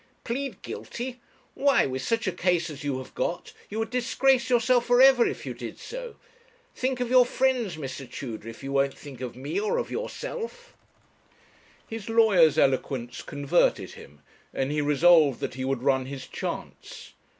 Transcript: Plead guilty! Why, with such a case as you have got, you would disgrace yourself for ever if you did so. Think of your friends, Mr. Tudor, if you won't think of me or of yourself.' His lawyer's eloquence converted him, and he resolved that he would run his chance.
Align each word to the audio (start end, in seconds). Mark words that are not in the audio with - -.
Plead 0.23 0.63
guilty! 0.63 1.21
Why, 1.53 1.85
with 1.85 2.01
such 2.01 2.25
a 2.25 2.31
case 2.31 2.71
as 2.71 2.83
you 2.83 2.97
have 2.97 3.13
got, 3.13 3.53
you 3.69 3.77
would 3.77 3.91
disgrace 3.91 4.49
yourself 4.49 4.87
for 4.87 4.99
ever 4.99 5.27
if 5.27 5.45
you 5.45 5.53
did 5.53 5.77
so. 5.77 6.15
Think 6.75 6.99
of 6.99 7.11
your 7.11 7.23
friends, 7.23 7.75
Mr. 7.77 8.11
Tudor, 8.11 8.47
if 8.49 8.63
you 8.63 8.71
won't 8.71 8.97
think 8.97 9.21
of 9.21 9.35
me 9.35 9.59
or 9.59 9.77
of 9.77 9.91
yourself.' 9.91 10.75
His 11.87 12.09
lawyer's 12.09 12.57
eloquence 12.57 13.21
converted 13.21 13.91
him, 13.91 14.21
and 14.55 14.71
he 14.71 14.81
resolved 14.81 15.39
that 15.41 15.53
he 15.53 15.63
would 15.63 15.83
run 15.83 16.07
his 16.07 16.25
chance. 16.25 17.13